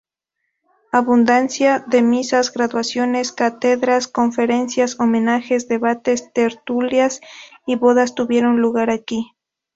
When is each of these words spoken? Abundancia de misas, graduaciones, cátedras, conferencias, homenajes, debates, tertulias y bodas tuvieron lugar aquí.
Abundancia 0.91 1.77
de 1.87 2.01
misas, 2.01 2.51
graduaciones, 2.51 3.31
cátedras, 3.31 4.07
conferencias, 4.07 4.99
homenajes, 4.99 5.67
debates, 5.67 6.33
tertulias 6.33 7.21
y 7.67 7.75
bodas 7.75 8.15
tuvieron 8.15 8.59
lugar 8.61 8.89
aquí. 8.89 9.33